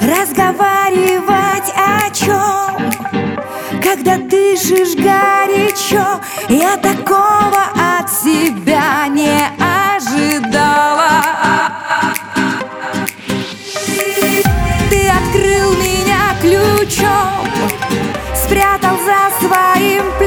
[0.00, 2.90] Разговаривать о чем?
[3.82, 7.62] Когда дышишь горячо Я такого
[7.98, 11.24] от себя не ожидала
[14.88, 17.48] Ты открыл меня ключом
[18.34, 20.17] Спрятал за своим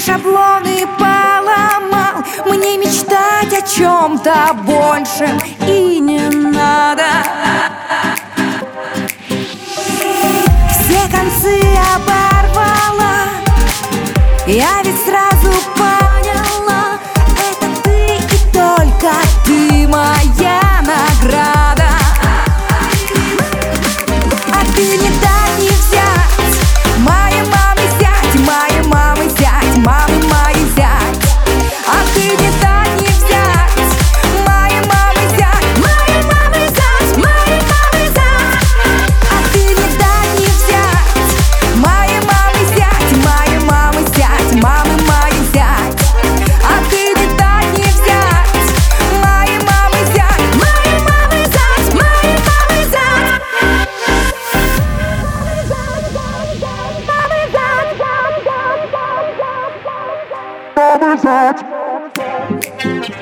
[0.00, 2.24] шаблоны поломал.
[2.46, 7.04] Мне мечтать о чем-то большем и не надо.
[10.70, 11.60] Все концы
[11.94, 13.28] оборвала.
[14.46, 15.99] Я ведь сразу поняла
[60.80, 63.19] farmers out.